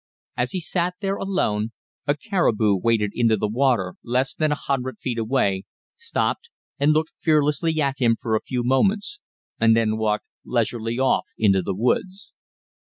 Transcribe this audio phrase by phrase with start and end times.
[0.35, 1.73] As he sat there alone,
[2.07, 7.13] a caribou waded into the water less than a hundred feet away, stopped and looked
[7.21, 9.19] fearlessly at him for a few moments,
[9.59, 12.33] and then walked leisurely off into the woods.